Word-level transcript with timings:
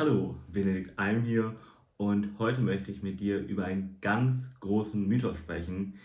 Hallo, 0.00 0.34
Benedikt 0.48 0.98
Alm 0.98 1.24
hier 1.24 1.54
und 1.98 2.38
heute 2.38 2.62
möchte 2.62 2.90
ich 2.90 3.02
mit 3.02 3.20
dir 3.20 3.38
über 3.46 3.66
einen 3.66 3.98
ganz 4.00 4.48
großen 4.60 5.06
Mythos 5.06 5.36
sprechen, 5.36 5.96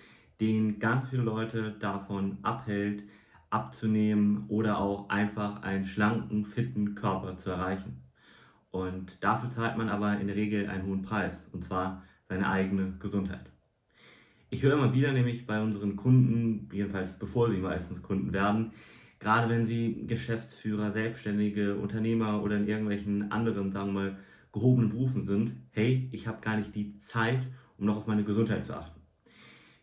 den 0.41 0.79
ganz 0.79 1.07
viele 1.07 1.21
Leute 1.21 1.71
davon 1.79 2.39
abhält, 2.41 3.03
abzunehmen 3.49 4.47
oder 4.49 4.79
auch 4.79 5.07
einfach 5.07 5.63
einen 5.63 5.85
schlanken, 5.85 6.43
fitten 6.43 6.95
Körper 6.95 7.37
zu 7.37 7.51
erreichen. 7.51 8.01
Und 8.69 9.23
dafür 9.23 9.49
zahlt 9.51 9.77
man 9.77 9.87
aber 9.87 10.19
in 10.19 10.27
der 10.27 10.35
Regel 10.35 10.67
einen 10.67 10.87
hohen 10.87 11.01
Preis, 11.01 11.47
und 11.53 11.63
zwar 11.63 12.03
seine 12.27 12.49
eigene 12.49 12.97
Gesundheit. 12.99 13.49
Ich 14.49 14.61
höre 14.61 14.73
immer 14.73 14.93
wieder 14.93 15.13
nämlich 15.13 15.47
bei 15.47 15.63
unseren 15.63 15.95
Kunden, 15.95 16.67
jedenfalls 16.73 17.17
bevor 17.17 17.49
sie 17.49 17.59
meistens 17.59 18.01
Kunden 18.01 18.33
werden, 18.33 18.73
gerade 19.25 19.49
wenn 19.49 19.65
sie 19.65 20.05
Geschäftsführer, 20.05 20.91
Selbstständige, 20.91 21.73
Unternehmer 21.77 22.43
oder 22.43 22.57
in 22.57 22.67
irgendwelchen 22.67 23.31
anderen, 23.31 23.71
sagen 23.71 23.87
wir 23.87 24.01
mal, 24.01 24.17
gehobenen 24.53 24.91
Berufen 24.91 25.23
sind, 25.23 25.53
hey, 25.71 26.07
ich 26.11 26.27
habe 26.27 26.41
gar 26.41 26.57
nicht 26.57 26.75
die 26.75 26.95
Zeit, 26.99 27.39
um 27.79 27.87
noch 27.87 27.97
auf 27.97 28.05
meine 28.05 28.23
Gesundheit 28.23 28.63
zu 28.67 28.77
achten. 28.77 29.01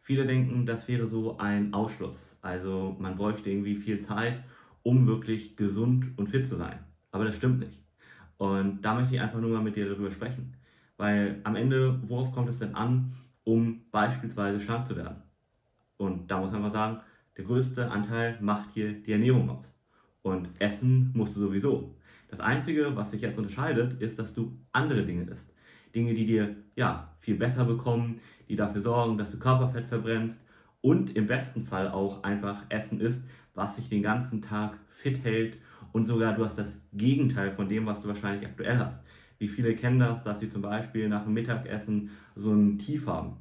Viele 0.01 0.27
denken, 0.27 0.65
das 0.65 0.87
wäre 0.87 1.09
so 1.09 1.39
ein 1.39 1.75
Ausschluss. 1.75 2.39
Also 2.41 2.97
man 3.01 3.17
bräuchte 3.17 3.51
irgendwie 3.51 3.75
viel 3.75 4.01
Zeit, 4.01 4.45
um 4.85 5.09
wirklich 5.09 5.57
gesund 5.57 6.17
und 6.17 6.29
fit 6.29 6.47
zu 6.47 6.55
sein. 6.55 6.79
Aber 7.11 7.25
das 7.25 7.37
stimmt 7.37 7.59
nicht. 7.59 7.83
Und 8.37 8.83
da 8.83 8.95
möchte 8.95 9.17
ich 9.17 9.21
einfach 9.21 9.41
nur 9.41 9.51
mal 9.51 9.63
mit 9.63 9.75
dir 9.75 9.89
darüber 9.89 10.13
sprechen. 10.13 10.55
Weil 10.99 11.41
am 11.43 11.57
Ende, 11.57 11.99
worauf 12.05 12.31
kommt 12.31 12.49
es 12.49 12.61
denn 12.61 12.77
an, 12.77 13.17
um 13.43 13.91
beispielsweise 13.91 14.61
schlank 14.61 14.87
zu 14.87 14.95
werden? 14.95 15.21
Und 15.97 16.31
da 16.31 16.39
muss 16.39 16.53
man 16.53 16.63
mal 16.63 16.71
sagen, 16.71 17.01
der 17.37 17.45
größte 17.45 17.91
Anteil 17.91 18.39
macht 18.41 18.71
hier 18.75 18.93
die 18.93 19.13
Ernährung 19.13 19.51
aus. 19.51 19.67
Und 20.23 20.49
essen 20.59 21.11
musst 21.15 21.37
du 21.37 21.41
sowieso. 21.41 21.95
Das 22.29 22.41
Einzige, 22.41 22.95
was 22.97 23.11
sich 23.11 23.23
jetzt 23.23 23.39
unterscheidet, 23.39 24.01
ist, 24.01 24.19
dass 24.19 24.33
du 24.33 24.59
andere 24.73 25.05
Dinge 25.05 25.25
isst. 25.25 25.53
Dinge, 25.95 26.15
die 26.15 26.27
dir 26.27 26.57
ja 26.77 27.15
viel 27.19 27.37
besser 27.37 27.65
bekommen, 27.65 28.21
die 28.49 28.57
dafür 28.57 28.81
sorgen, 28.81 29.19
dass 29.19 29.31
du 29.31 29.39
Körperfett 29.39 29.87
verbrennst 29.87 30.41
und 30.81 31.17
im 31.17 31.27
besten 31.27 31.65
Fall 31.65 31.89
auch 31.89 32.23
einfach 32.23 32.65
Essen 32.69 33.01
isst, 33.01 33.23
was 33.55 33.77
sich 33.77 33.89
den 33.89 34.03
ganzen 34.03 34.43
Tag 34.43 34.79
fit 34.89 35.23
hält 35.25 35.59
und 35.93 36.07
sogar 36.07 36.35
du 36.35 36.45
hast 36.45 36.59
das 36.59 36.81
Gegenteil 36.93 37.51
von 37.51 37.69
dem, 37.69 37.87
was 37.87 38.01
du 38.01 38.09
wahrscheinlich 38.09 38.47
aktuell 38.47 38.79
hast. 38.79 39.03
Wie 39.39 39.49
viele 39.49 39.75
kennen 39.75 39.99
das, 39.99 40.25
dass 40.25 40.41
sie 40.41 40.51
zum 40.51 40.63
Beispiel 40.63 41.09
nach 41.09 41.25
dem 41.25 41.35
Mittagessen 41.35 42.11
so 42.35 42.53
ein 42.53 42.79
Tief 42.79 43.07
haben. 43.07 43.37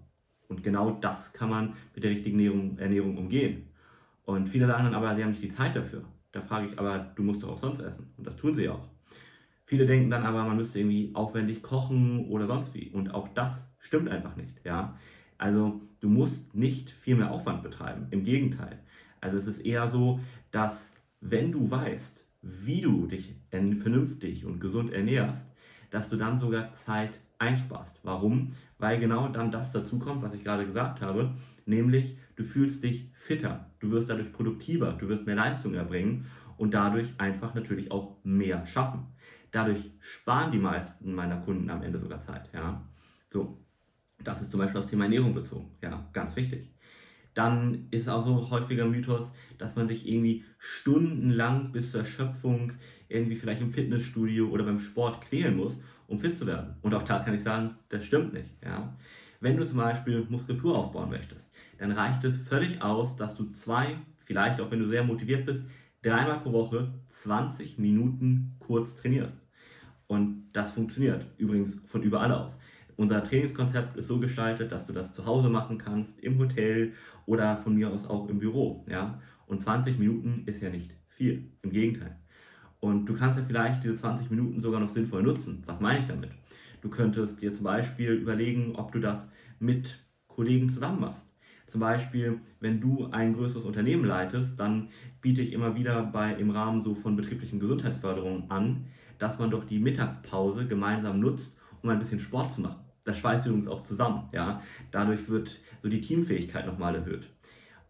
Und 0.48 0.64
genau 0.64 0.92
das 0.92 1.32
kann 1.32 1.50
man 1.50 1.74
mit 1.96 2.04
der 2.04 2.12
richtigen 2.12 2.40
Ernährung, 2.40 2.78
Ernährung 2.78 3.18
umgehen. 3.18 3.68
Und 4.26 4.48
viele 4.48 4.68
sagen 4.68 4.86
dann 4.86 4.94
aber, 4.94 5.16
sie 5.16 5.24
haben 5.24 5.32
nicht 5.32 5.44
die 5.44 5.54
Zeit 5.54 5.76
dafür. 5.76 6.04
Da 6.32 6.42
frage 6.42 6.68
ich 6.68 6.80
aber, 6.80 7.12
du 7.16 7.24
musst 7.24 7.44
doch 7.44 7.50
auch 7.50 7.60
sonst 7.60 7.82
essen. 7.82 8.14
Und 8.18 8.26
das 8.26 8.36
tun 8.38 8.56
sie 8.56 8.70
auch. 8.70 8.88
Viele 9.66 9.86
denken 9.86 10.10
dann 10.10 10.24
aber, 10.24 10.44
man 10.44 10.58
müsste 10.58 10.80
irgendwie 10.80 11.12
aufwendig 11.14 11.62
kochen 11.62 12.28
oder 12.28 12.48
sonst 12.48 12.74
wie. 12.74 12.90
Und 12.90 13.14
auch 13.14 13.30
das 13.34 13.66
stimmt 13.80 14.10
einfach 14.10 14.36
nicht. 14.36 14.64
Ja? 14.64 14.98
Also 15.38 15.82
du 16.00 16.10
musst 16.10 16.54
nicht 16.56 16.90
viel 16.90 17.16
mehr 17.16 17.32
Aufwand 17.32 17.64
betreiben. 17.64 18.08
Im 18.12 18.24
Gegenteil. 18.24 18.80
Also 19.22 19.38
es 19.38 19.48
ist 19.48 19.60
eher 19.60 19.90
so, 19.90 20.20
dass 20.52 20.94
wenn 21.20 21.52
du 21.52 21.70
weißt, 21.70 22.26
wie 22.42 22.82
du 22.82 23.08
dich 23.08 23.36
vernünftig 23.50 24.46
und 24.46 24.60
gesund 24.60 24.92
ernährst, 24.92 25.46
dass 25.92 26.10
du 26.10 26.18
dann 26.18 26.40
sogar 26.40 26.74
Zeit 26.74 27.12
einsparst. 27.38 28.00
Warum? 28.04 28.54
Weil 28.78 29.00
genau 29.00 29.28
dann 29.28 29.52
das 29.52 29.72
dazu 29.72 30.00
kommt, 30.00 30.22
was 30.22 30.34
ich 30.34 30.44
gerade 30.44 30.66
gesagt 30.66 31.02
habe, 31.02 31.36
nämlich 31.66 32.18
du 32.36 32.44
fühlst 32.44 32.84
dich 32.84 33.10
fitter, 33.14 33.71
du 33.82 33.92
wirst 33.92 34.10
dadurch 34.10 34.32
produktiver, 34.32 34.94
du 34.94 35.10
wirst 35.10 35.26
mehr 35.26 35.36
Leistung 35.36 35.74
erbringen 35.74 36.28
und 36.58 36.74
dadurch 36.74 37.10
einfach 37.18 37.54
natürlich 37.54 37.92
auch 37.92 38.16
mehr 38.24 38.66
schaffen. 38.68 39.08
Dadurch 39.52 39.92
sparen 40.00 40.52
die 40.52 40.60
meisten 40.60 41.14
meiner 41.14 41.38
Kunden 41.42 41.70
am 41.70 41.82
Ende 41.82 42.00
sogar 42.00 42.22
Zeit. 42.22 42.50
Ja? 42.54 42.88
So, 43.32 43.58
das 44.24 44.42
ist 44.42 44.52
zum 44.52 44.60
Beispiel 44.60 44.80
das 44.80 44.90
Thema 44.90 45.06
Ernährung 45.06 45.34
bezogen. 45.34 45.72
Ja, 45.82 46.08
ganz 46.14 46.36
wichtig. 46.36 46.70
Dann 47.34 47.88
ist 47.92 48.08
auch 48.08 48.24
so 48.24 48.50
häufiger 48.50 48.86
Mythos, 48.86 49.34
dass 49.58 49.76
man 49.76 49.88
sich 49.88 50.08
irgendwie 50.08 50.44
stundenlang 50.60 51.72
bis 51.72 51.92
zur 51.92 52.02
Erschöpfung 52.02 52.74
irgendwie 53.10 53.36
vielleicht 53.36 53.62
im 53.62 53.72
Fitnessstudio 53.72 54.50
oder 54.50 54.64
beim 54.64 54.80
Sport 54.80 55.22
quälen 55.22 55.58
muss, 55.58 55.80
um 56.08 56.20
fit 56.20 56.38
zu 56.38 56.46
werden. 56.46 56.76
Und 56.82 56.94
auch 56.94 57.04
da 57.04 57.20
kann 57.20 57.34
ich 57.34 57.44
sagen, 57.44 57.74
das 57.90 58.06
stimmt 58.06 58.34
nicht. 58.34 58.50
Ja? 58.64 58.96
Wenn 59.40 59.58
du 59.58 59.66
zum 59.66 59.78
Beispiel 59.78 60.26
Muskulatur 60.30 60.78
aufbauen 60.78 61.10
möchtest, 61.10 61.51
dann 61.82 61.94
reicht 61.94 62.24
es 62.24 62.38
völlig 62.38 62.84
aus, 62.84 63.18
dass 63.18 63.36
du 63.36 63.52
zwei, 63.54 63.98
vielleicht 64.26 64.62
auch 64.62 64.70
wenn 64.70 64.80
du 64.80 64.88
sehr 64.88 65.04
motiviert 65.04 65.48
bist, 65.48 65.66
dreimal 66.04 66.40
pro 66.40 66.54
Woche 66.54 66.94
20 67.10 67.80
Minuten 67.80 68.56
kurz 68.60 68.96
trainierst. 68.96 69.42
Und 70.06 70.52
das 70.54 70.74
funktioniert 70.74 71.26
übrigens 71.40 71.76
von 71.88 72.04
überall 72.04 72.32
aus. 72.34 72.60
Unser 72.98 73.24
Trainingskonzept 73.24 73.98
ist 73.98 74.08
so 74.08 74.20
gestaltet, 74.20 74.72
dass 74.72 74.86
du 74.86 74.94
das 74.94 75.16
zu 75.16 75.26
Hause 75.26 75.50
machen 75.50 75.80
kannst, 75.80 76.20
im 76.20 76.38
Hotel 76.38 76.94
oder 77.26 77.58
von 77.58 77.74
mir 77.74 77.90
aus 77.90 78.06
auch 78.06 78.30
im 78.30 78.38
Büro. 78.38 78.86
Ja? 78.88 79.20
Und 79.48 79.64
20 79.64 79.98
Minuten 79.98 80.44
ist 80.46 80.62
ja 80.62 80.70
nicht 80.70 80.92
viel, 81.08 81.52
im 81.64 81.72
Gegenteil. 81.72 82.16
Und 82.80 83.08
du 83.08 83.16
kannst 83.16 83.40
ja 83.40 83.46
vielleicht 83.46 83.84
diese 83.84 83.96
20 83.96 84.30
Minuten 84.30 84.62
sogar 84.62 84.80
noch 84.80 84.92
sinnvoll 84.92 85.24
nutzen. 85.24 85.64
Was 85.66 85.80
meine 85.80 86.02
ich 86.02 86.08
damit? 86.08 86.30
Du 86.82 86.90
könntest 86.90 87.42
dir 87.42 87.56
zum 87.56 87.64
Beispiel 87.64 88.12
überlegen, 88.12 88.76
ob 88.76 88.92
du 88.92 89.00
das 89.00 89.32
mit 89.60 89.98
Kollegen 90.28 90.70
zusammen 90.70 91.02
machst. 91.02 91.31
Zum 91.72 91.80
Beispiel, 91.80 92.40
wenn 92.60 92.82
du 92.82 93.08
ein 93.12 93.34
größeres 93.34 93.64
Unternehmen 93.64 94.04
leitest, 94.04 94.60
dann 94.60 94.90
biete 95.22 95.42
ich 95.42 95.54
immer 95.54 95.74
wieder 95.74 96.04
bei, 96.04 96.34
im 96.34 96.50
Rahmen 96.50 96.84
so 96.84 96.96
von 96.96 97.16
betrieblichen 97.16 97.62
Gesundheitsförderungen 97.62 98.52
an, 98.52 98.88
dass 99.20 99.40
man 99.40 99.52
doch 99.52 99.64
die 99.64 99.80
Mittagspause 99.80 100.68
gemeinsam 100.68 101.22
nutzt, 101.22 101.58
um 101.82 101.90
ein 101.90 102.00
bisschen 102.00 102.20
Sport 102.20 102.52
zu 102.52 102.62
machen. 102.62 102.82
Das 103.06 103.18
schweißt 103.18 103.48
übrigens 103.48 103.68
auch 103.68 103.84
zusammen. 103.84 104.28
Ja? 104.34 104.62
Dadurch 104.92 105.30
wird 105.30 105.60
so 105.82 105.88
die 105.88 106.02
Teamfähigkeit 106.02 106.66
nochmal 106.68 106.96
erhöht. 106.96 107.30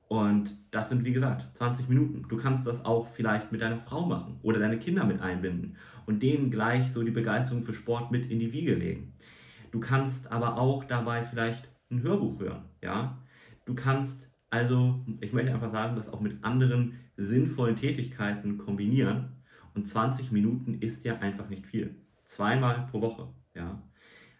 Und 0.08 0.56
das 0.70 0.90
sind, 0.90 1.03
wie 1.03 1.14
gesagt, 1.14 1.47
20 1.58 1.90
Minuten. 1.90 2.25
Du 2.30 2.38
kannst 2.38 2.68
das 2.68 2.86
auch 2.86 3.08
vielleicht 3.08 3.52
mit 3.52 3.62
deiner 3.62 3.78
Frau 3.78 4.06
machen 4.06 4.38
oder 4.44 4.59
deine 4.59 4.78
Kinder 4.78 5.06
mit 5.06 5.22
einbinden 5.22 5.78
und 6.06 6.22
denen 6.22 6.52
gleich 6.52 6.91
so 6.91 7.02
die 7.02 7.09
Begeisterung 7.09 7.64
für 7.64 7.74
Sport 7.74 8.12
mit 8.12 8.30
in 8.30 8.40
die 8.40 8.53
Wiege 8.53 8.75
legen. 8.75 9.14
Du 9.72 9.80
kannst 9.80 10.31
aber 10.31 10.59
auch 10.59 10.84
dabei 10.84 11.24
vielleicht 11.24 11.68
ein 11.90 12.03
Hörbuch 12.03 12.40
hören. 12.40 12.66
Ja? 12.84 13.18
Du 13.66 13.75
kannst 13.75 14.31
also, 14.51 14.99
ich 15.22 15.31
möchte 15.31 15.53
einfach 15.53 15.72
sagen, 15.72 15.95
das 15.95 16.09
auch 16.09 16.19
mit 16.19 16.44
anderen 16.44 16.99
sinnvollen 17.16 17.77
Tätigkeiten 17.77 18.57
kombinieren. 18.57 19.29
Und 19.73 19.88
20 19.88 20.33
Minuten 20.33 20.81
ist 20.81 21.05
ja 21.05 21.19
einfach 21.19 21.47
nicht 21.47 21.66
viel. 21.66 21.95
Zweimal 22.25 22.88
pro 22.91 23.01
Woche, 23.01 23.29
ja. 23.55 23.81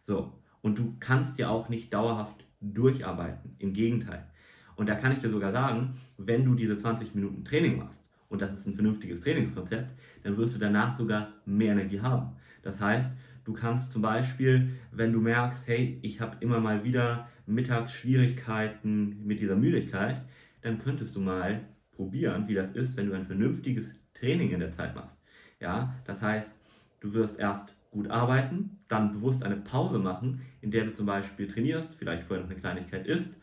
So. 0.06 0.34
Und 0.62 0.78
du 0.78 0.98
kannst 1.00 1.40
ja 1.40 1.50
auch 1.50 1.70
nicht 1.70 1.94
dauerhaft 1.94 2.46
durcharbeiten. 2.60 3.56
Im 3.58 3.72
Gegenteil. 3.72 4.28
Und 4.76 4.90
da 4.90 4.96
kann 4.96 5.14
ich 5.14 5.20
dir 5.20 5.30
sogar 5.30 5.54
sagen, 5.54 5.98
wenn 6.18 6.44
du 6.44 6.56
diese 6.56 6.78
20 6.78 7.16
Minuten 7.16 7.46
Training 7.46 7.78
machst, 7.78 8.04
und 8.28 8.42
das 8.42 8.54
ist 8.54 8.68
ein 8.68 8.76
vernünftiges 8.76 9.22
Trainingskonzept, 9.22 9.92
dann 10.24 10.38
wirst 10.38 10.56
du 10.56 10.60
danach 10.60 10.98
sogar 10.98 11.34
mehr 11.46 11.72
Energie 11.72 12.02
haben. 12.02 12.36
Das 12.64 12.80
heißt, 12.80 13.12
du 13.44 13.54
kannst 13.54 13.94
zum 13.94 14.02
Beispiel, 14.02 14.70
wenn 14.92 15.14
du 15.14 15.20
merkst, 15.20 15.68
hey, 15.68 16.00
ich 16.02 16.22
habe 16.22 16.38
immer 16.40 16.60
mal 16.60 16.84
wieder 16.84 17.30
mittags 17.46 17.92
Schwierigkeiten 17.94 19.26
mit 19.26 19.40
dieser 19.40 19.56
Müdigkeit, 19.56 20.22
dann 20.62 20.80
könntest 20.80 21.16
du 21.16 21.20
mal 21.20 21.62
probieren, 21.92 22.48
wie 22.48 22.56
das 22.56 22.72
ist, 22.72 22.98
wenn 22.98 23.08
du 23.08 23.14
ein 23.14 23.26
vernünftiges 23.26 23.92
Training 24.14 24.52
in 24.52 24.60
der 24.60 24.72
Zeit 24.72 24.96
machst. 24.96 25.16
Ja, 25.60 25.96
das 26.06 26.22
heißt, 26.22 26.52
du 27.00 27.14
wirst 27.14 27.40
erst 27.40 27.74
gut 27.92 28.10
arbeiten, 28.10 28.78
dann 28.88 29.12
bewusst 29.12 29.44
eine 29.44 29.58
Pause 29.58 30.00
machen, 30.00 30.42
in 30.62 30.72
der 30.72 30.86
du 30.86 30.94
zum 30.94 31.06
Beispiel 31.06 31.48
trainierst, 31.48 31.94
vielleicht 31.96 32.24
vorher 32.24 32.44
noch 32.44 32.52
eine 32.52 32.60
Kleinigkeit 32.60 33.06
isst 33.06 33.34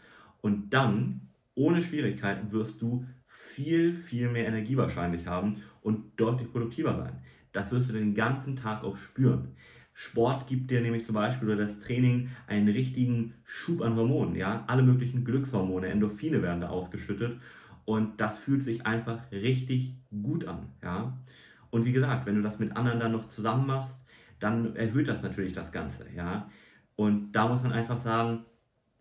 und 0.41 0.71
dann 0.71 1.29
ohne 1.55 1.83
Schwierigkeiten 1.83 2.51
wirst 2.53 2.81
du 2.81 3.05
viel, 3.27 3.95
viel 3.95 4.31
mehr 4.31 4.47
Energie 4.47 4.77
wahrscheinlich 4.77 5.27
haben 5.27 5.63
und 5.83 6.19
deutlich 6.19 6.51
produktiver 6.51 6.97
sein. 6.97 7.21
Das 7.53 7.71
wirst 7.73 7.91
du 7.91 7.95
den 7.95 8.15
ganzen 8.15 8.57
Tag 8.57 8.85
auch 8.85 8.97
spüren. 8.97 9.57
Sport 10.01 10.47
gibt 10.47 10.71
dir 10.71 10.81
nämlich 10.81 11.07
zum 11.07 11.17
Beispiel 11.17 11.49
oder 11.49 11.57
das 11.57 11.81
Training 11.81 12.31
einen 12.47 12.69
richtigen 12.69 13.35
Schub 13.45 13.83
an 13.83 13.97
Hormonen. 13.97 14.37
Ja? 14.37 14.63
Alle 14.69 14.85
möglichen 14.85 15.25
Glückshormone, 15.25 15.89
Endorphine 15.89 16.41
werden 16.41 16.61
da 16.61 16.69
ausgeschüttet 16.69 17.41
und 17.85 18.21
das 18.21 18.39
fühlt 18.39 18.63
sich 18.63 18.87
einfach 18.87 19.19
richtig 19.33 19.95
gut 20.23 20.47
an. 20.47 20.69
Ja? 20.85 21.19
Und 21.71 21.85
wie 21.85 21.91
gesagt, 21.91 22.27
wenn 22.27 22.37
du 22.37 22.43
das 22.43 22.61
mit 22.61 22.77
anderen 22.77 23.01
dann 23.01 23.11
noch 23.11 23.29
zusammen 23.29 23.67
machst, 23.67 23.99
dann 24.39 24.77
erhöht 24.77 25.09
das 25.09 25.25
natürlich 25.25 25.53
das 25.53 25.73
Ganze. 25.73 26.07
Ja? 26.15 26.49
Und 26.95 27.33
da 27.33 27.49
muss 27.49 27.65
man 27.65 27.73
einfach 27.73 27.99
sagen, 27.99 28.45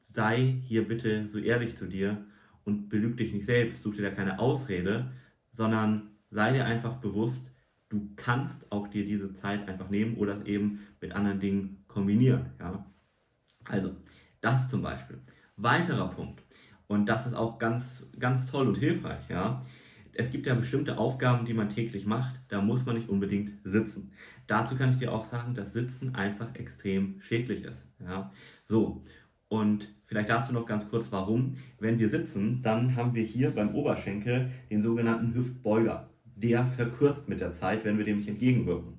sei 0.08 0.56
hier 0.66 0.88
bitte 0.88 1.28
so 1.28 1.38
ehrlich 1.38 1.78
zu 1.78 1.86
dir 1.86 2.26
und 2.66 2.90
belüg 2.90 3.18
dich 3.18 3.34
nicht 3.34 3.46
selbst, 3.46 3.84
such 3.84 3.98
dir 3.98 4.02
da 4.02 4.10
keine 4.10 4.40
Ausrede, 4.40 5.12
sondern 5.54 6.10
sei 6.32 6.54
dir 6.54 6.66
einfach 6.66 6.96
bewusst, 6.96 7.47
du 7.90 8.10
kannst 8.16 8.72
auch 8.72 8.88
dir 8.88 9.06
diese 9.06 9.34
Zeit 9.34 9.68
einfach 9.68 9.90
nehmen 9.90 10.18
oder 10.18 10.46
eben 10.46 10.88
mit 11.02 11.14
anderen 11.14 11.40
Dingen 11.40 11.84
kombinieren. 11.88 12.48
Ja? 12.60 12.86
Also, 13.66 13.96
das 14.42 14.70
zum 14.70 14.82
Beispiel. 14.82 15.20
Weiterer 15.56 16.10
Punkt, 16.10 16.44
und 16.88 17.08
das 17.08 17.28
ist 17.28 17.34
auch 17.34 17.58
ganz, 17.60 18.10
ganz 18.20 18.48
toll 18.48 18.68
und 18.68 18.76
hilfreich, 18.76 19.28
ja. 19.30 19.66
es 20.14 20.32
gibt 20.32 20.46
ja 20.46 20.56
bestimmte 20.56 20.98
Aufgaben, 20.98 21.46
die 21.46 21.54
man 21.54 21.70
täglich 21.70 22.06
macht, 22.06 22.36
da 22.48 22.62
muss 22.62 22.86
man 22.86 22.96
nicht 22.96 23.10
unbedingt 23.10 23.52
sitzen. 23.64 24.12
Dazu 24.48 24.76
kann 24.76 24.94
ich 24.94 25.00
dir 25.00 25.12
auch 25.12 25.26
sagen, 25.26 25.56
dass 25.56 25.74
Sitzen 25.74 26.16
einfach 26.16 26.56
extrem 26.56 27.20
schädlich 27.22 27.64
ist. 27.64 27.84
Ja? 28.00 28.32
So, 28.68 29.02
und 29.50 29.90
vielleicht 30.06 30.30
dazu 30.30 30.54
noch 30.54 30.66
ganz 30.66 30.90
kurz, 30.90 31.12
warum. 31.12 31.58
Wenn 31.80 32.00
wir 32.00 32.10
sitzen, 32.10 32.62
dann 32.62 32.96
haben 32.96 33.14
wir 33.14 33.24
hier 33.24 33.52
beim 33.52 33.76
Oberschenkel 33.76 34.52
den 34.70 34.82
sogenannten 34.82 35.34
Hüftbeuger. 35.34 36.08
Der 36.38 36.66
verkürzt 36.66 37.28
mit 37.28 37.42
der 37.42 37.52
Zeit, 37.52 37.84
wenn 37.84 37.98
wir 37.98 38.06
dem 38.06 38.18
nicht 38.18 38.30
entgegenwirken. 38.30 38.94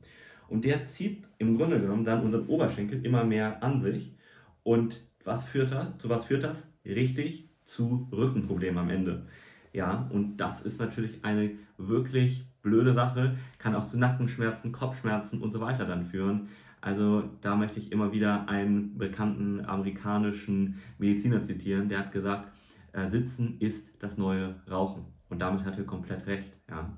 Und 0.48 0.64
der 0.64 0.86
zieht 0.88 1.24
im 1.38 1.56
Grunde 1.56 1.80
genommen 1.80 2.04
dann 2.04 2.24
unseren 2.24 2.46
Oberschenkel 2.46 3.04
immer 3.04 3.24
mehr 3.24 3.62
an 3.62 3.80
sich. 3.82 4.16
Und 4.62 5.02
was 5.24 5.44
führt 5.44 5.72
das? 5.72 5.98
Zu 5.98 6.08
was 6.08 6.26
führt 6.26 6.44
das? 6.44 6.56
Richtig 6.84 7.50
zu 7.64 8.08
Rückenproblemen 8.12 8.78
am 8.78 8.90
Ende. 8.90 9.26
Ja, 9.72 10.08
und 10.10 10.38
das 10.38 10.62
ist 10.62 10.80
natürlich 10.80 11.24
eine 11.24 11.50
wirklich 11.76 12.46
blöde 12.62 12.94
Sache, 12.94 13.36
kann 13.58 13.74
auch 13.74 13.86
zu 13.86 13.98
Nackenschmerzen, 13.98 14.72
Kopfschmerzen 14.72 15.40
und 15.40 15.52
so 15.52 15.60
weiter 15.60 15.84
dann 15.84 16.06
führen. 16.06 16.48
Also 16.80 17.24
da 17.40 17.56
möchte 17.56 17.78
ich 17.78 17.92
immer 17.92 18.12
wieder 18.12 18.48
einen 18.48 18.96
bekannten 18.98 19.64
amerikanischen 19.64 20.80
Mediziner 20.98 21.42
zitieren, 21.42 21.88
der 21.88 22.00
hat 22.00 22.12
gesagt, 22.12 22.50
äh, 22.92 23.08
Sitzen 23.10 23.56
ist 23.60 24.02
das 24.02 24.16
neue 24.16 24.56
Rauchen. 24.70 25.04
Und 25.28 25.40
damit 25.40 25.64
hat 25.64 25.76
er 25.76 25.84
komplett 25.84 26.26
recht. 26.26 26.48
Ja. 26.68 26.96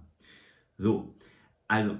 So, 0.80 1.14
also, 1.68 1.96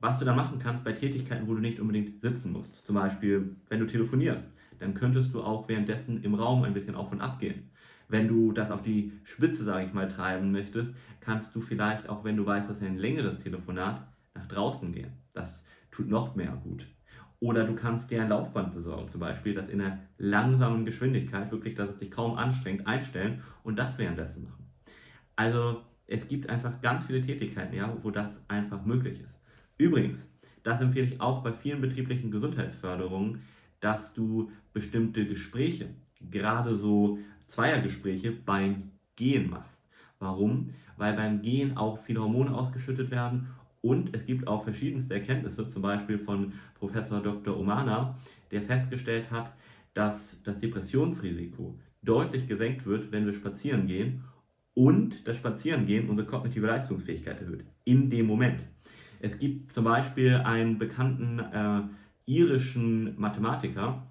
was 0.00 0.18
du 0.18 0.24
da 0.24 0.34
machen 0.34 0.58
kannst 0.58 0.82
bei 0.82 0.92
Tätigkeiten, 0.92 1.46
wo 1.46 1.54
du 1.54 1.60
nicht 1.60 1.78
unbedingt 1.78 2.20
sitzen 2.20 2.50
musst. 2.50 2.84
Zum 2.84 2.96
Beispiel, 2.96 3.54
wenn 3.68 3.78
du 3.78 3.86
telefonierst, 3.86 4.50
dann 4.80 4.94
könntest 4.94 5.32
du 5.32 5.40
auch 5.40 5.68
währenddessen 5.68 6.22
im 6.24 6.34
Raum 6.34 6.64
ein 6.64 6.74
bisschen 6.74 6.96
auf 6.96 7.12
und 7.12 7.20
ab 7.20 7.38
gehen. 7.38 7.70
Wenn 8.08 8.26
du 8.26 8.50
das 8.50 8.72
auf 8.72 8.82
die 8.82 9.12
Spitze, 9.22 9.62
sage 9.62 9.86
ich 9.86 9.92
mal, 9.92 10.08
treiben 10.08 10.50
möchtest, 10.50 10.92
kannst 11.20 11.54
du 11.54 11.60
vielleicht 11.60 12.08
auch, 12.08 12.24
wenn 12.24 12.36
du 12.36 12.44
weißt, 12.44 12.68
dass 12.68 12.82
ein 12.82 12.98
längeres 12.98 13.40
Telefonat, 13.40 14.04
nach 14.34 14.48
draußen 14.48 14.92
gehen. 14.92 15.12
Das 15.32 15.64
tut 15.92 16.08
noch 16.08 16.34
mehr 16.34 16.60
gut. 16.64 16.88
Oder 17.38 17.64
du 17.64 17.76
kannst 17.76 18.10
dir 18.10 18.20
ein 18.20 18.30
Laufband 18.30 18.74
besorgen, 18.74 19.12
zum 19.12 19.20
Beispiel, 19.20 19.54
das 19.54 19.68
in 19.68 19.80
einer 19.80 20.00
langsamen 20.18 20.84
Geschwindigkeit, 20.84 21.52
wirklich, 21.52 21.76
dass 21.76 21.90
es 21.90 21.98
dich 21.98 22.10
kaum 22.10 22.36
anstrengt, 22.36 22.84
einstellen 22.88 23.44
und 23.62 23.78
das 23.78 23.96
währenddessen 23.96 24.42
machen. 24.42 24.72
Also 25.36 25.82
es 26.06 26.28
gibt 26.28 26.48
einfach 26.48 26.80
ganz 26.80 27.06
viele 27.06 27.22
Tätigkeiten, 27.22 27.74
ja, 27.74 27.96
wo 28.02 28.10
das 28.10 28.40
einfach 28.48 28.84
möglich 28.84 29.20
ist. 29.20 29.40
Übrigens, 29.78 30.28
das 30.62 30.80
empfehle 30.80 31.06
ich 31.06 31.20
auch 31.20 31.42
bei 31.42 31.52
vielen 31.52 31.80
betrieblichen 31.80 32.30
Gesundheitsförderungen, 32.30 33.42
dass 33.80 34.14
du 34.14 34.50
bestimmte 34.72 35.26
Gespräche, 35.26 35.90
gerade 36.30 36.76
so 36.76 37.18
Zweiergespräche 37.46 38.32
beim 38.32 38.92
Gehen 39.16 39.50
machst. 39.50 39.78
Warum? 40.18 40.70
Weil 40.96 41.14
beim 41.14 41.42
Gehen 41.42 41.76
auch 41.76 41.98
viele 41.98 42.20
Hormone 42.20 42.54
ausgeschüttet 42.54 43.10
werden 43.10 43.48
und 43.82 44.14
es 44.16 44.24
gibt 44.24 44.46
auch 44.48 44.64
verschiedenste 44.64 45.14
Erkenntnisse, 45.14 45.68
zum 45.68 45.82
Beispiel 45.82 46.18
von 46.18 46.54
Professor 46.78 47.22
Dr. 47.22 47.58
Omana, 47.58 48.18
der 48.50 48.62
festgestellt 48.62 49.30
hat, 49.30 49.52
dass 49.92 50.42
das 50.42 50.58
Depressionsrisiko 50.58 51.78
deutlich 52.02 52.48
gesenkt 52.48 52.86
wird, 52.86 53.12
wenn 53.12 53.26
wir 53.26 53.34
spazieren 53.34 53.86
gehen 53.86 54.24
und 54.74 55.26
das 55.26 55.36
Spazierengehen 55.36 56.08
unsere 56.08 56.26
kognitive 56.26 56.66
Leistungsfähigkeit 56.66 57.40
erhöht. 57.40 57.64
In 57.84 58.10
dem 58.10 58.26
Moment. 58.26 58.60
Es 59.20 59.38
gibt 59.38 59.72
zum 59.72 59.84
Beispiel 59.84 60.34
einen 60.34 60.78
bekannten 60.78 61.38
äh, 61.38 61.82
irischen 62.26 63.18
Mathematiker, 63.18 64.06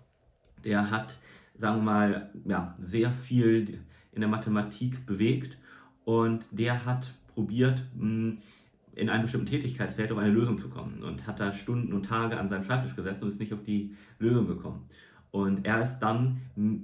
der 0.63 0.89
hat 0.89 1.19
sagen 1.57 1.77
wir 1.77 1.83
mal, 1.83 2.31
ja, 2.45 2.75
sehr 2.77 3.11
viel 3.11 3.79
in 4.11 4.21
der 4.21 4.29
Mathematik 4.29 5.05
bewegt 5.05 5.57
und 6.05 6.45
der 6.51 6.85
hat 6.85 7.13
probiert, 7.33 7.79
hm, 7.97 8.39
in 8.95 9.09
einem 9.09 9.23
bestimmten 9.23 9.47
Tätigkeitsfeld 9.47 10.11
auf 10.11 10.19
eine 10.19 10.29
Lösung 10.29 10.59
zu 10.59 10.69
kommen 10.69 11.01
und 11.01 11.25
hat 11.25 11.39
da 11.39 11.51
Stunden 11.51 11.93
und 11.93 12.05
Tage 12.05 12.39
an 12.39 12.49
seinem 12.49 12.63
Schreibtisch 12.63 12.95
gesessen 12.95 13.23
und 13.23 13.29
ist 13.31 13.39
nicht 13.39 13.53
auf 13.53 13.63
die 13.63 13.95
Lösung 14.19 14.47
gekommen. 14.47 14.81
Und 15.33 15.65
er 15.65 15.83
ist 15.83 15.97
dann 15.97 16.41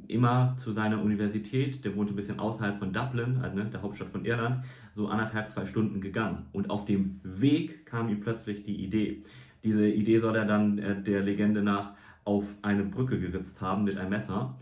immer 0.08 0.58
zu 0.58 0.74
seiner 0.74 1.04
Universität, 1.04 1.86
der 1.86 1.96
wohnte 1.96 2.14
ein 2.14 2.16
bisschen 2.16 2.40
außerhalb 2.40 2.80
von 2.80 2.92
Dublin, 2.92 3.38
also 3.44 3.56
ne, 3.56 3.66
der 3.66 3.84
Hauptstadt 3.84 4.10
von 4.10 4.26
Irland, 4.26 4.66
so 4.96 5.08
anderthalb, 5.08 5.52
zwei 5.52 5.68
Stunden 5.68 6.02
gegangen. 6.02 6.48
Und 6.52 6.72
auf 6.72 6.86
dem 6.86 7.22
Weg 7.24 7.86
kam 7.86 8.10
ihm 8.10 8.22
plötzlich 8.22 8.64
die 8.64 8.84
Idee. 8.84 9.22
Diese 9.64 9.88
Idee 9.88 10.20
soll 10.20 10.36
er 10.36 10.46
dann 10.46 10.80
äh, 10.80 11.00
der 11.00 11.22
Legende 11.22 11.62
nach 11.62 11.94
auf 12.26 12.44
eine 12.64 12.86
Brücke 12.86 13.20
geritzt 13.20 13.62
haben 13.62 13.84
mit 13.84 14.00
einem 14.00 14.10
Messer. 14.10 14.58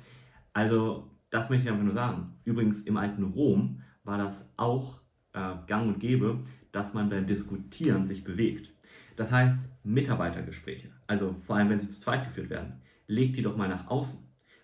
Also, 0.52 1.10
das 1.30 1.50
möchte 1.50 1.64
ich 1.64 1.72
einfach 1.72 1.86
nur 1.86 1.94
sagen. 1.94 2.34
Übrigens, 2.44 2.82
im 2.82 2.98
alten 2.98 3.24
Rom 3.24 3.84
war 4.04 4.18
das 4.18 4.50
auch 4.58 5.00
äh, 5.32 5.54
gang 5.66 5.88
und 5.88 6.02
gäbe, 6.02 6.42
dass 6.74 6.94
man 6.94 7.10
beim 7.10 7.26
Diskutieren 7.26 8.06
sich 8.06 8.26
bewegt. 8.26 8.70
Das 9.16 9.32
heißt, 9.32 9.58
Mitarbeitergespräche, 9.86 10.90
also 11.08 11.38
vor 11.42 11.56
allem 11.56 11.70
wenn 11.70 11.80
sie 11.80 11.90
zu 11.90 12.02
zweit 12.02 12.26
geführt 12.26 12.50
werden, 12.50 12.82
leg 13.08 13.34
die 13.34 13.42
doch 13.42 13.58
mal 13.58 13.70
nach 13.70 13.88
außen. 13.88 14.20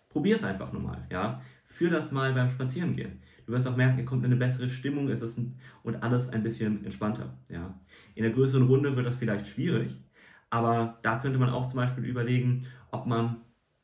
Probier 0.10 0.36
es 0.36 0.44
einfach 0.44 0.72
nur 0.72 0.82
mal, 0.82 1.08
ja. 1.12 1.42
Führ 1.66 1.90
das 1.90 2.12
mal 2.12 2.34
beim 2.34 2.50
Spazierengehen. 2.50 3.22
Du 3.46 3.52
wirst 3.52 3.68
auch 3.68 3.76
merken, 3.76 4.00
ihr 4.00 4.06
kommt 4.06 4.24
in 4.24 4.32
eine 4.32 4.40
bessere 4.40 4.70
Stimmung, 4.70 5.10
es 5.10 5.38
ein, 5.38 5.58
und 5.82 6.04
alles 6.04 6.30
ein 6.30 6.44
bisschen 6.44 6.86
entspannter, 6.86 7.38
ja. 7.50 7.78
In 8.16 8.24
der 8.24 8.32
größeren 8.32 8.68
Runde 8.68 8.96
wird 8.96 9.08
das 9.08 9.16
vielleicht 9.16 9.48
schwierig, 9.48 9.96
aber 10.50 11.00
da 11.02 11.20
könnte 11.20 11.40
man 11.40 11.50
auch 11.50 11.68
zum 11.68 11.78
Beispiel 11.78 12.06
überlegen, 12.06 12.68
ob 12.92 13.08
man 13.08 13.38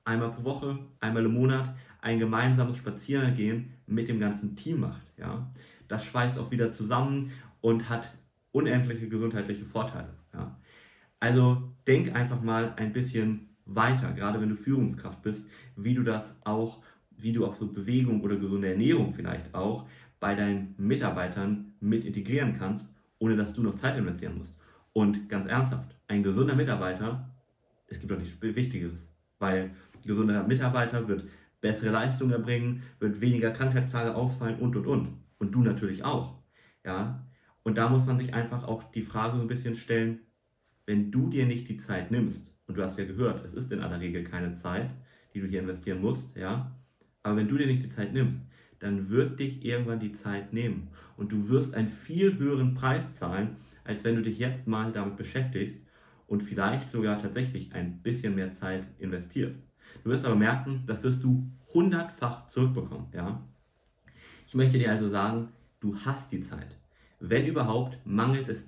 einmal 0.05 0.31
pro 0.31 0.43
Woche, 0.43 0.79
einmal 0.99 1.25
im 1.25 1.33
Monat 1.33 1.75
ein 2.01 2.19
gemeinsames 2.19 2.77
Spazierengehen 2.77 3.73
mit 3.85 4.07
dem 4.07 4.19
ganzen 4.19 4.55
Team 4.55 4.81
macht. 4.81 5.01
Ja? 5.17 5.49
Das 5.87 6.05
schweißt 6.05 6.39
auch 6.39 6.51
wieder 6.51 6.71
zusammen 6.71 7.31
und 7.61 7.89
hat 7.89 8.11
unendliche 8.51 9.09
gesundheitliche 9.09 9.65
Vorteile. 9.65 10.13
Ja? 10.33 10.59
Also 11.19 11.73
denk 11.87 12.15
einfach 12.15 12.41
mal 12.41 12.73
ein 12.77 12.93
bisschen 12.93 13.48
weiter, 13.75 14.11
gerade 14.13 14.41
wenn 14.41 14.49
du 14.49 14.55
Führungskraft 14.55 15.21
bist, 15.21 15.45
wie 15.75 15.93
du 15.93 16.03
das 16.03 16.35
auch, 16.43 16.81
wie 17.17 17.33
du 17.33 17.45
auch 17.45 17.55
so 17.55 17.67
Bewegung 17.67 18.21
oder 18.21 18.35
gesunde 18.35 18.69
Ernährung 18.69 19.13
vielleicht 19.13 19.53
auch 19.53 19.87
bei 20.19 20.35
deinen 20.35 20.75
Mitarbeitern 20.77 21.73
mit 21.79 22.05
integrieren 22.05 22.55
kannst, 22.57 22.89
ohne 23.19 23.35
dass 23.35 23.53
du 23.53 23.63
noch 23.63 23.75
Zeit 23.75 23.97
investieren 23.97 24.37
musst. 24.37 24.53
Und 24.93 25.29
ganz 25.29 25.45
ernsthaft, 25.45 25.95
ein 26.07 26.23
gesunder 26.23 26.55
Mitarbeiter, 26.55 27.29
es 27.87 27.99
gibt 27.99 28.11
doch 28.11 28.19
nichts 28.19 28.41
Wichtigeres, 28.41 29.09
weil 29.37 29.63
ein 29.63 30.07
gesunder 30.07 30.43
Mitarbeiter 30.43 31.07
wird 31.07 31.23
bessere 31.61 31.91
Leistung 31.91 32.31
erbringen, 32.31 32.83
wird 32.99 33.21
weniger 33.21 33.51
Krankheitstage 33.51 34.15
ausfallen 34.15 34.59
und 34.59 34.75
und 34.75 34.87
und. 34.87 35.09
Und 35.37 35.51
du 35.51 35.61
natürlich 35.61 36.03
auch. 36.03 36.39
Ja? 36.85 37.25
Und 37.63 37.77
da 37.77 37.89
muss 37.89 38.05
man 38.05 38.19
sich 38.19 38.33
einfach 38.33 38.63
auch 38.67 38.91
die 38.91 39.03
Frage 39.03 39.37
so 39.37 39.41
ein 39.41 39.47
bisschen 39.47 39.75
stellen, 39.75 40.19
wenn 40.85 41.11
du 41.11 41.29
dir 41.29 41.45
nicht 41.45 41.69
die 41.69 41.77
Zeit 41.77 42.11
nimmst, 42.11 42.41
und 42.69 42.77
du 42.77 42.83
hast 42.83 42.99
ja 42.99 43.05
gehört, 43.05 43.43
es 43.43 43.53
ist 43.55 43.71
in 43.71 43.81
aller 43.81 43.99
Regel 43.99 44.23
keine 44.23 44.53
Zeit, 44.53 44.91
die 45.33 45.41
du 45.41 45.47
hier 45.47 45.61
investieren 45.61 46.01
musst, 46.01 46.35
ja, 46.35 46.71
aber 47.23 47.37
wenn 47.37 47.47
du 47.47 47.57
dir 47.57 47.65
nicht 47.65 47.83
die 47.83 47.89
Zeit 47.89 48.13
nimmst, 48.13 48.41
dann 48.77 49.09
wird 49.09 49.39
dich 49.39 49.65
irgendwann 49.65 49.99
die 49.99 50.13
Zeit 50.13 50.53
nehmen. 50.53 50.89
Und 51.17 51.31
du 51.31 51.49
wirst 51.49 51.73
einen 51.73 51.89
viel 51.89 52.37
höheren 52.37 52.75
Preis 52.75 53.13
zahlen, 53.13 53.57
als 53.83 54.03
wenn 54.03 54.15
du 54.15 54.21
dich 54.21 54.37
jetzt 54.37 54.67
mal 54.67 54.91
damit 54.91 55.17
beschäftigst 55.17 55.79
und 56.27 56.43
vielleicht 56.43 56.91
sogar 56.91 57.19
tatsächlich 57.19 57.73
ein 57.73 58.03
bisschen 58.03 58.35
mehr 58.35 58.53
Zeit 58.53 58.83
investierst. 58.99 59.59
Du 60.03 60.11
wirst 60.11 60.23
aber 60.23 60.35
merken, 60.35 60.83
das 60.85 61.01
wirst 61.01 61.23
du 61.23 61.51
hundertfach 61.73 62.49
zurückbekommen. 62.49 63.07
Ja? 63.13 63.43
Ich 64.47 64.53
möchte 64.53 64.77
dir 64.77 64.91
also 64.91 65.09
sagen, 65.09 65.49
du 65.79 65.97
hast 65.97 66.31
die 66.31 66.47
Zeit. 66.47 66.77
Wenn 67.19 67.47
überhaupt, 67.47 67.97
mangelt 68.05 68.47
es 68.47 68.63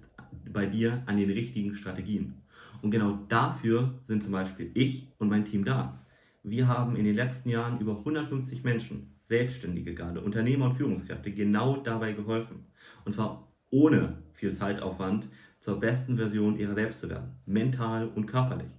bei 0.52 0.66
dir 0.66 1.04
an 1.06 1.18
den 1.18 1.30
richtigen 1.30 1.76
Strategien. 1.76 2.41
Und 2.82 2.92
genau 2.92 3.20
dafür 3.28 3.94
sind 4.08 4.24
zum 4.24 4.32
Beispiel 4.32 4.72
ich 4.74 5.12
und 5.18 5.30
mein 5.30 5.46
Team 5.46 5.66
da. 5.66 6.06
Wir 6.44 6.68
haben 6.68 6.96
in 6.96 7.06
den 7.06 7.16
letzten 7.16 7.50
Jahren 7.50 7.80
über 7.80 7.98
150 7.98 8.64
Menschen, 8.64 9.14
Selbstständige 9.30 9.94
gerade, 9.94 10.22
Unternehmer 10.22 10.66
und 10.66 10.74
Führungskräfte, 10.74 11.32
genau 11.32 11.78
dabei 11.78 12.14
geholfen. 12.14 12.66
Und 13.06 13.14
zwar 13.14 13.48
ohne 13.70 14.18
viel 14.34 14.54
Zeitaufwand 14.54 15.28
zur 15.60 15.80
besten 15.80 16.18
Version 16.18 16.58
ihrer 16.58 16.74
selbst 16.74 17.02
zu 17.02 17.10
werden, 17.10 17.36
mental 17.46 18.08
und 18.08 18.26
körperlich. 18.26 18.72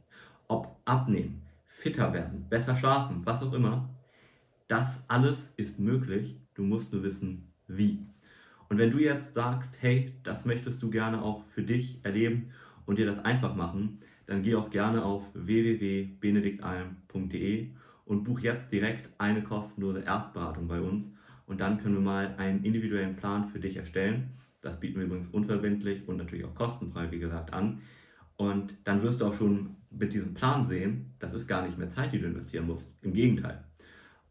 Ob 0.49 0.77
abnehmen, 0.85 1.43
fitter 1.65 2.13
werden, 2.13 2.47
besser 2.51 2.77
schlafen, 2.77 3.25
was 3.25 3.43
auch 3.43 3.53
immer. 3.53 3.89
Das 4.67 5.05
alles 5.07 5.55
ist 5.57 5.79
möglich, 5.79 6.37
du 6.55 6.65
musst 6.65 6.93
nur 6.93 7.05
wissen, 7.05 7.53
wie. 7.69 8.01
Und 8.69 8.79
wenn 8.79 8.91
du 8.91 8.99
jetzt 8.99 9.35
sagst, 9.35 9.71
hey, 9.81 10.15
das 10.25 10.45
möchtest 10.45 10.83
du 10.83 10.91
gerne 10.91 11.23
auch 11.23 11.45
für 11.55 11.63
dich 11.63 12.01
erleben 12.05 12.51
und 12.87 12.99
dir 12.99 13.07
das 13.07 13.25
einfach 13.25 13.55
machen, 13.55 13.99
dann 14.27 14.43
geh 14.43 14.55
auch 14.55 14.71
gerne 14.71 15.05
auf 15.05 15.25
www.benediktalm.de 15.35 17.69
und 18.05 18.25
buch 18.25 18.41
jetzt 18.41 18.73
direkt 18.73 19.09
eine 19.19 19.43
kostenlose 19.43 20.03
Erstberatung 20.03 20.69
bei 20.69 20.81
uns 20.81 21.07
und 21.47 21.61
dann 21.61 21.79
können 21.79 21.95
wir 21.95 22.03
mal 22.03 22.35
einen 22.39 22.65
individuellen 22.65 23.17
Plan 23.17 23.49
für 23.49 23.61
dich 23.61 23.77
erstellen. 23.77 24.31
Das 24.63 24.79
bieten 24.79 24.99
wir 24.99 25.07
übrigens 25.07 25.29
unverbindlich 25.29 26.09
und 26.09 26.17
natürlich 26.17 26.45
auch 26.45 26.55
kostenfrei, 26.55 27.11
wie 27.11 27.19
gesagt, 27.19 27.53
an. 27.53 27.83
Und 28.37 28.75
dann 28.85 29.03
wirst 29.03 29.21
du 29.21 29.27
auch 29.27 29.35
schon 29.35 29.77
mit 29.91 30.13
diesem 30.13 30.35
Plan 30.35 30.67
sehen, 30.67 31.15
das 31.19 31.35
ist 31.35 31.47
gar 31.47 31.67
nicht 31.67 31.79
mehr 31.79 31.91
Zeit, 31.91 32.13
die 32.13 32.19
du 32.19 32.27
investieren 32.27 32.67
musst. 32.67 32.89
Im 33.03 33.13
Gegenteil. 33.13 33.63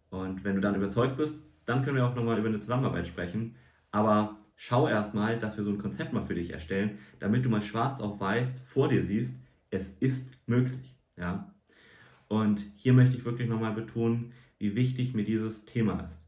Und 0.10 0.44
wenn 0.44 0.56
du 0.56 0.62
dann 0.62 0.76
überzeugt 0.76 1.18
bist, 1.18 1.36
dann 1.66 1.84
können 1.84 1.98
wir 1.98 2.06
auch 2.06 2.16
nochmal 2.16 2.40
über 2.40 2.50
eine 2.50 2.60
Zusammenarbeit 2.60 3.08
sprechen. 3.08 3.56
Aber 3.92 4.38
schau 4.56 4.88
erstmal, 4.88 5.40
dass 5.40 5.58
wir 5.58 5.64
so 5.64 5.72
ein 5.72 5.78
Konzept 5.78 6.14
mal 6.14 6.24
für 6.24 6.36
dich 6.36 6.52
erstellen, 6.52 7.00
damit 7.20 7.46
du 7.46 7.50
mal 7.50 7.62
schwarz 7.62 8.00
auf 8.00 8.20
weiß 8.20 8.56
vor 8.66 8.90
dir 8.90 9.04
siehst, 9.04 9.36
es 9.70 9.90
ist 10.00 10.28
möglich. 10.48 10.96
Ja? 11.18 11.54
Und 12.28 12.62
hier 12.76 12.94
möchte 12.94 13.18
ich 13.18 13.26
wirklich 13.26 13.50
nochmal 13.50 13.74
betonen, 13.74 14.34
wie 14.58 14.76
wichtig 14.76 15.14
mir 15.14 15.26
dieses 15.26 15.66
Thema 15.66 16.02
ist. 16.02 16.20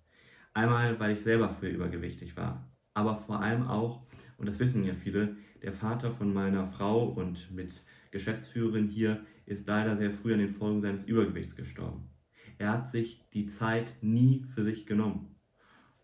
Einmal, 0.53 0.99
weil 0.99 1.13
ich 1.13 1.21
selber 1.21 1.49
früher 1.49 1.71
übergewichtig 1.71 2.35
war, 2.37 2.69
aber 2.93 3.17
vor 3.17 3.41
allem 3.41 3.67
auch, 3.67 4.05
und 4.37 4.47
das 4.47 4.59
wissen 4.59 4.83
ja 4.83 4.93
viele, 4.93 5.37
der 5.61 5.73
Vater 5.73 6.11
von 6.11 6.33
meiner 6.33 6.67
Frau 6.67 7.05
und 7.05 7.51
mit 7.51 7.71
Geschäftsführerin 8.11 8.87
hier 8.87 9.25
ist 9.45 9.65
leider 9.65 9.97
sehr 9.97 10.11
früh 10.11 10.33
an 10.33 10.39
den 10.39 10.53
Folgen 10.53 10.81
seines 10.81 11.03
Übergewichts 11.05 11.55
gestorben. 11.55 12.09
Er 12.57 12.71
hat 12.71 12.91
sich 12.91 13.27
die 13.33 13.47
Zeit 13.47 13.87
nie 14.01 14.45
für 14.53 14.63
sich 14.63 14.85
genommen. 14.85 15.35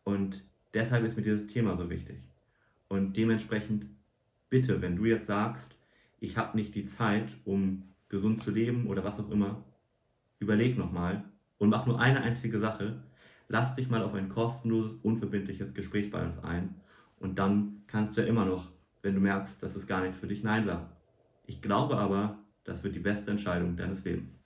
Und 0.04 0.44
deshalb 0.74 1.06
ist 1.06 1.18
mir 1.18 1.24
dieses 1.24 1.48
Thema 1.48 1.76
so 1.76 1.90
wichtig. 1.90 2.18
Und 2.88 3.16
dementsprechend 3.16 3.86
bitte, 4.50 4.82
wenn 4.82 4.96
du 4.96 5.06
jetzt 5.06 5.28
sagst, 5.28 5.76
ich 6.20 6.38
habe 6.38 6.58
nicht 6.58 6.76
die 6.76 6.88
Zeit, 6.88 7.30
um 7.46 7.84
gesund 8.10 8.42
zu 8.42 8.52
leben 8.52 8.88
oder 8.88 9.04
was 9.04 9.20
auch 9.20 9.30
immer, 9.30 9.64
überleg 10.40 10.78
nochmal 10.78 11.24
und 11.58 11.70
mach 11.70 11.86
nur 11.86 12.00
eine 12.00 12.22
einzige 12.22 12.60
Sache. 12.60 13.04
Lass 13.48 13.76
dich 13.76 13.90
mal 13.90 14.04
auf 14.04 14.14
ein 14.14 14.30
kostenloses, 14.30 14.98
unverbindliches 15.02 15.74
Gespräch 15.74 16.12
bei 16.12 16.24
uns 16.24 16.38
ein 16.44 16.76
und 17.20 17.38
dann 17.40 17.84
kannst 17.88 18.18
du 18.18 18.22
ja 18.22 18.28
immer 18.28 18.46
noch, 18.46 18.72
wenn 19.02 19.16
du 19.16 19.22
merkst, 19.22 19.62
dass 19.62 19.76
es 19.76 19.88
gar 19.88 20.02
nichts 20.02 20.18
für 20.18 20.28
dich, 20.28 20.44
Nein 20.44 20.66
sagen. 20.66 20.88
Ich 21.46 21.62
glaube 21.62 21.98
aber, 21.98 22.40
das 22.64 22.84
wird 22.84 22.96
die 22.96 23.00
beste 23.00 23.32
Entscheidung 23.32 23.76
deines 23.76 24.04
Lebens. 24.04 24.39